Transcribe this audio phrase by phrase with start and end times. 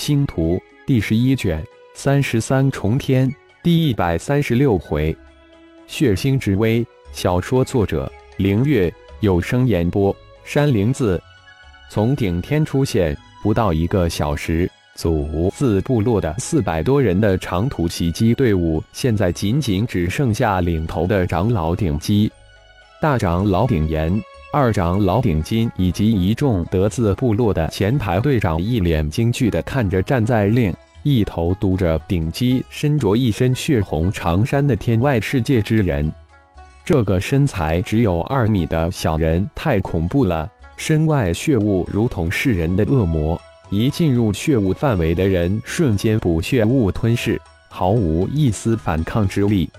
[0.00, 3.30] 星图》第十一卷三十三重天
[3.62, 5.14] 第一百三十六回，
[5.86, 6.84] 血腥之威。
[7.12, 8.90] 小说作者：凌月，
[9.20, 11.22] 有声演播：山灵子。
[11.90, 22.32] 从顶天出现不到一个小时，祖字部落的四百多人的长途袭击队伍，现在仅仅只剩下领头的长老顶基、
[23.02, 24.10] 大长老顶岩。
[24.52, 30.74] 二长老顶金以及一众德字部落的前排队长一脸惊惧地看着站在另
[31.04, 36.12] 一头嘟着顶基、身着一身血红长衫的天外世界之人。
[36.84, 49.70] 这个身材只有二米的小人太恐怖了，身外血雾如同世人的恶魔，一进入血雾范围的人瞬间补血雾吞噬，毫无一丝反抗之力。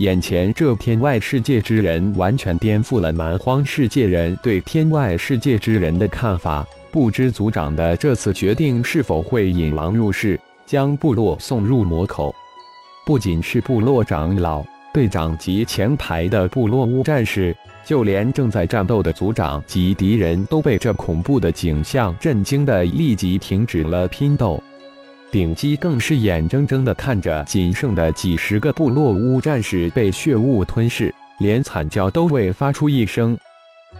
[0.00, 6.66] 眼前这天外世界之人完全颠覆了蛮荒世界人对天外世界之人的看法。
[6.90, 12.34] 不知族长的这次决定是否会引狼入室，将部落送入魔口？
[13.04, 24.62] 不仅是部落长老、队长及前排的部落巫战士，就连正在战斗的族长及敌人都被这恐怖的景象震惊的，立即停止了拼斗。
[25.32, 33.38] 顶级更是眼睁睁地看着仅剩的几十个部落巫战士被血雾吞噬，连惨叫都未发出一声。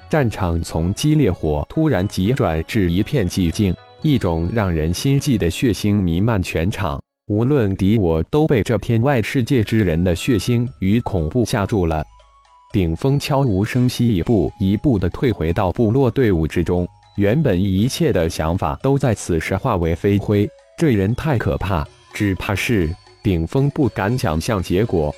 [0.08, 7.00] 战场从激烈火突然急转至一片寂静，一种让人心悸的血腥弥漫全场。
[7.28, 12.04] 无论敌我，都被这片外世界之人的血腥与恐怖吓住了。
[12.72, 20.48] 顶峰悄无声息一步一步地退回到部落队伍之中，原本一切的想法都在此时化为飞灰。
[20.80, 22.88] 这人太可怕，只怕是
[23.22, 25.14] 顶峰不敢想象结果。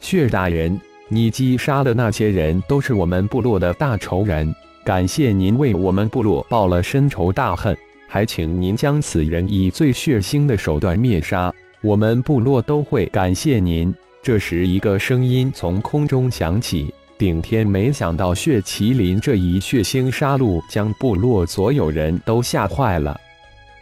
[0.00, 4.52] 血大人，你击杀的那些人都是我们部落的大仇人，
[4.84, 13.94] 感谢您为我们部落报了深仇大恨，还请您将此人以最血腥的手段灭杀，我们部落都会感谢您。
[14.20, 23.16] 这时，一个声音从空中响起：“顶天没想到血麒麟这一血腥杀戮，将部落所有人都吓坏了。”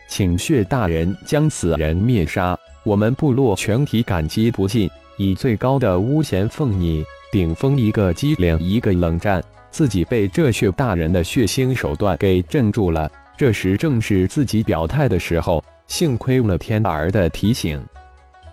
[0.09, 4.89] 请血大人将此人灭杀，我们部落全体感激不尽。
[5.19, 13.11] 以最高的巫贤奉你，顶峰一个机灵，一个冷战，自己被这血大人的血腥手段给镇住了。
[13.37, 17.83] 这时正是自己表态的时候，幸亏了天儿的提醒。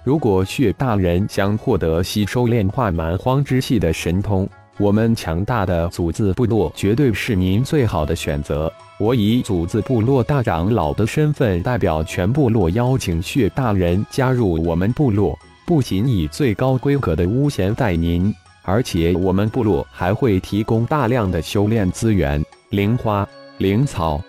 [0.04, 4.48] 如果血大人想获得吸收炼化蛮荒之气的神通，
[4.78, 8.72] 我们强大的祖字部落绝对是您最好的选择。
[9.04, 15.38] 我以祖字部落大长老的身份，代表全部落邀请血大人加入我们部落。
[15.66, 23.28] 不仅以最高规格的巫贤待您，而且我们部落还会提供大量的修炼资源、灵花、
[23.58, 24.22] 灵草。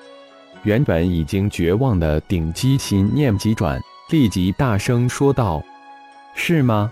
[0.65, 3.81] 原本已经绝望的顶基心念急转，
[4.11, 5.63] 立即大声说道
[6.35, 6.91] ：“是吗？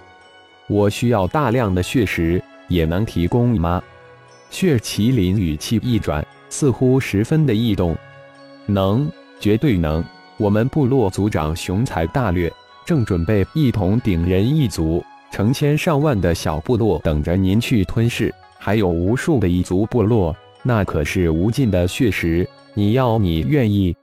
[0.68, 3.82] 我需要大量的血石，也能提供吗？”
[4.50, 6.24] 血麒麟语气一转。
[6.52, 7.96] 似乎十分的异动，
[8.66, 10.04] 能，绝对能。
[10.36, 12.52] 我们部落族长雄才大略，
[12.84, 22.46] 正准备一同顶人一族，成千上万的小部落等着您去吞噬，还有无数的异族部落，那可是无尽的血石。
[22.74, 23.96] 你要你愿意？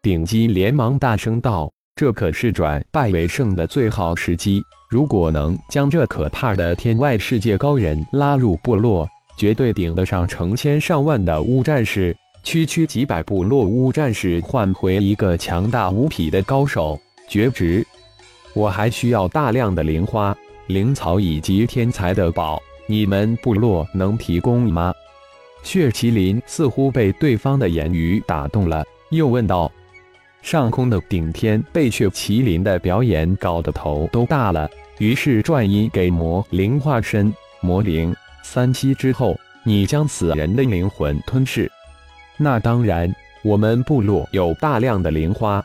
[0.00, 4.62] 顶级连忙大声道：“这可是转败为胜的最好时机。
[4.88, 9.06] 如果能将这可怕的天外世界高人拉入部落。”
[9.36, 16.98] 绝对顶得上成千上万的巫战士，区区几百部落巫战士换回一个强大无匹的高手，
[17.28, 17.86] 绝值。
[18.54, 24.92] 我还需要大量的灵花、灵草以及天才的宝，你们部落能提供吗？
[25.62, 29.70] 血麒麟似乎被对方的言语打动了，又问道
[30.42, 41.70] ：“上空的顶天被血麒麟的表演搞得头都大了，于是转音给魔灵化身，魔灵。”三期之后，你将此人的灵魂吞噬。
[42.36, 45.64] 那当然，我们部落有大量的灵花。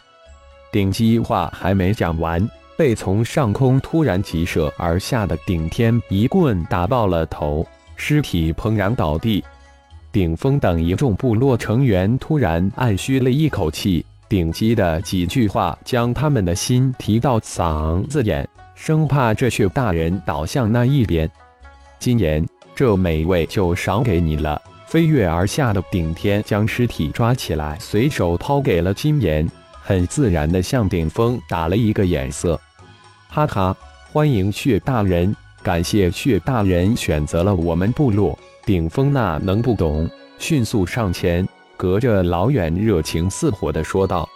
[0.71, 2.47] 顶级话还没讲完，
[2.77, 7.65] 被从上空突然急射而下的顶天一棍打爆了头，
[7.95, 9.43] 尸体砰然倒地。
[10.11, 21.29] 顶峰等一众部落成员突然暗吁了一口气，顶级的几句话将他们的心提到嗓子眼，生怕这血大人倒向那一边。
[21.99, 22.45] 金言。
[22.77, 24.61] 这美味就赏给你了。
[24.85, 29.49] 飞跃而下的顶天将尸体抓起来，随手抛给了金岩，
[29.81, 32.61] 很自然地向顶峰打了一个眼色。
[33.29, 33.75] 哈哈，
[34.13, 38.37] 欢迎血大人，感谢血大人选择了我们部落。
[38.63, 40.07] 顶峰那能不懂？
[40.37, 44.29] 迅速上前，隔着老远，热情似火地说道：“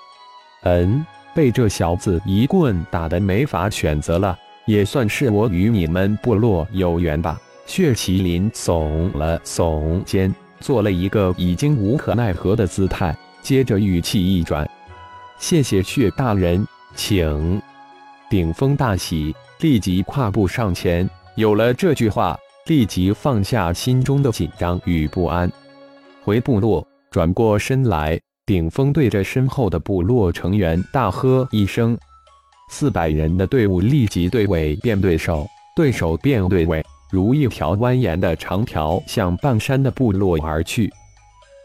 [0.65, 1.05] 嗯，
[1.35, 4.35] 被这小子一棍打得没法选择了，
[4.65, 7.39] 也算是我与你们部落有缘吧。
[7.65, 14.69] 血麒麟耸了耸肩，做了一个已经无可奈何的姿态，接着语气一转
[15.39, 16.65] ：“谢谢血大人，
[16.95, 17.61] 请。”
[18.29, 21.09] 顶峰大喜，立即跨步上前。
[21.35, 22.37] 有了这句话，
[22.67, 25.49] 立即放下心中的紧张与不安。
[26.23, 31.97] 回部落，转过身来，顶峰对着身后的部落成员大喝一声
[32.69, 36.80] ：“四百人的队伍立即对尾变对手，对手变对尾，
[37.11, 40.89] 如一条蜿蜒的长条向半山的部落而去。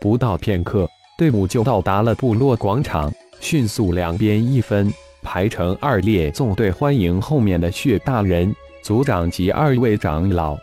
[0.01, 3.11] 不到片刻，队伍就到达了部落广场，
[3.41, 10.57] 迅速两边一分。”排成二列，纵队欢迎后面的血大人、族长及二位长老。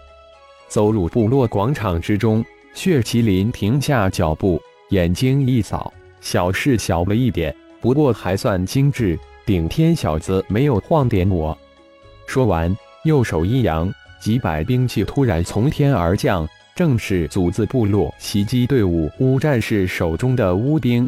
[0.69, 2.41] 走入部落广场之中，
[2.73, 5.91] 血麒麟停下脚步，眼睛一扫，
[6.21, 9.19] 小事小了一点，不过还算精致。
[9.45, 11.57] 顶天小子没有晃点我。
[12.25, 13.93] 说完，右手一扬，
[14.23, 21.05] 几百兵器突然从天而降，正是祖字部落袭击队伍乌战士手中的乌兵。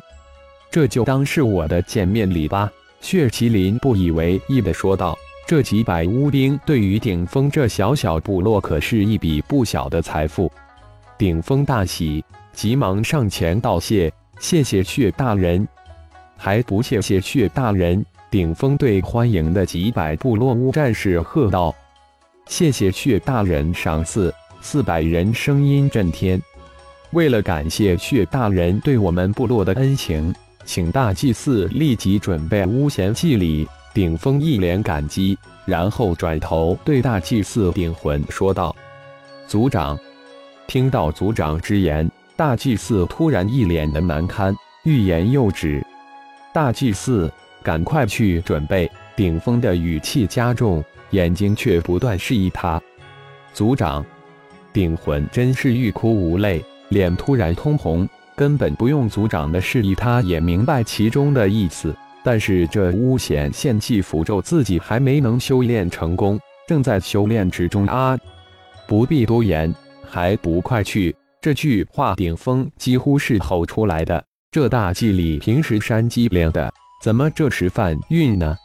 [0.69, 2.69] 这就当是我的见面礼吧。
[2.99, 5.17] 血麒麟不以为意地说道
[5.47, 10.51] ：“这几百乌兵对于顶峰这小小部落可是一笔不小的财富。”
[11.17, 12.21] 顶峰大喜，
[12.51, 15.65] 急忙上前道谢：“谢谢血大人，
[16.35, 21.73] 还不谢谢血大人。”顶峰对欢迎的几百部落乌战士喝道
[22.47, 26.41] ：“谢谢血大人赏赐！”四百人声音震天。
[27.11, 30.33] 为了感谢血大人对我们部落的恩情。
[30.65, 33.67] 请大祭司立即准备巫贤祭礼。
[33.93, 38.75] 顶峰一脸感激，然后转头对大祭司顶魂说道
[39.47, 39.97] ：“族长。”
[40.67, 44.53] 听到族长之言，大祭司突然一脸的难堪，
[44.83, 45.85] 欲言又止。
[46.51, 47.31] 大祭司，
[47.61, 48.91] 赶快去准备！
[49.15, 52.81] 顶峰的语气加重，眼睛却不断示意他。
[53.53, 54.05] 族长，
[54.73, 58.07] 顶魂真是欲哭无泪，脸突然通红。
[58.35, 61.95] 根本不用族长的示意，他也明白其中的意思。
[62.21, 68.17] 但是这巫显献祭符咒，自己还没能修炼成功，正在修炼之中啊！
[68.87, 69.73] 不必多言，
[70.09, 71.15] 还不快去！
[71.39, 74.21] 这句话顶峰几乎是吼出来的。
[74.51, 78.57] 这大祭里平时山鸡练的，怎么这时犯运呢？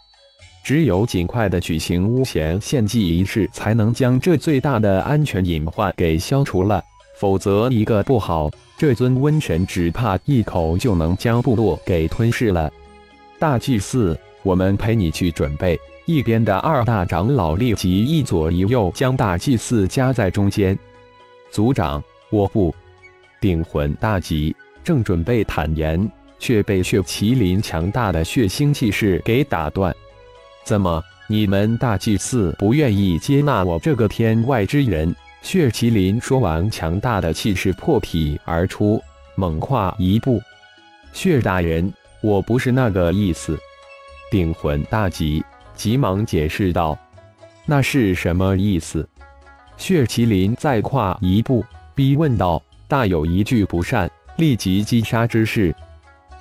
[0.62, 6.82] 只有尽快的举行巫显献祭仪式，才能将这最大的安全隐患给消除了。
[7.18, 12.72] 否则，一个不好，这尊瘟神只怕一口就能将部落给吞噬了。
[13.38, 15.78] 大祭司，我们陪你去准备。
[16.06, 20.76] 一边的二大长老立即一左一右将大祭司夹在中间。
[21.50, 22.74] 族长，我不。
[23.40, 29.94] 顶魂大吉，正准备坦言，却被血麒麟强大的血腥气势给打断。
[30.64, 35.14] 怎么，你们大祭司不愿意接纳我这个天外之人？
[35.42, 39.02] 血麒麟说完，强大的气势破体而出，
[39.34, 40.40] 猛跨一步。
[41.12, 41.92] 血大人，
[42.22, 43.58] 我不是那个意思。
[44.30, 45.42] 顶魂大急，
[45.74, 46.96] 急忙解释道
[47.66, 49.08] ：“那是什么意思？”
[49.76, 51.64] 血麒麟再跨一步，
[51.94, 55.74] 逼问道：“大有一句不善，立即击杀之势。”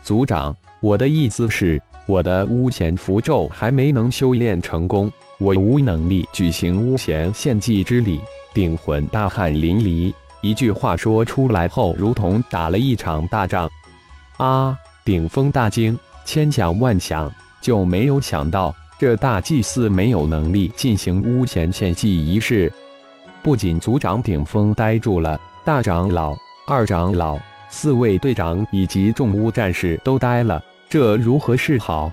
[0.03, 8.19] 族长，我的意思是，我的巫贤符咒还没能修炼成功，我无能力举行巫贤献祭之礼。
[8.51, 10.11] 顶魂大汗淋漓，
[10.41, 13.69] 一句话说出来后，如同打了一场大仗。
[14.37, 14.75] 啊！
[15.05, 22.73] 顶峰大惊，千想万想，就没有想到这大祭司没有能力进行巫前献祭仪式。
[23.43, 26.35] 不仅族长顶峰呆住了，大长老、
[26.67, 27.37] 二长老、
[27.69, 30.59] 四位队长以及众巫战士都呆了。
[30.89, 32.11] 这如何是好？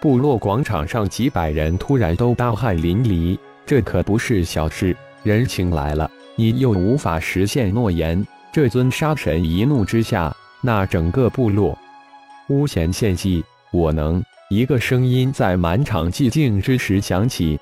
[0.00, 4.96] 部落广场上几百人突然都大汗淋漓，这可不是小事。
[5.22, 8.26] 人情来了，你又无法实现诺言。
[8.50, 11.76] 这尊杀神一怒之下，那整个部落
[12.48, 14.24] 巫贤献祭，我能。
[14.48, 17.60] 一个声音在满场寂静之时响起。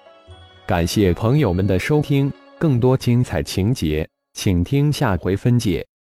[0.65, 5.85] 感谢朋友们的收听，更多精彩情节，请听下回分解。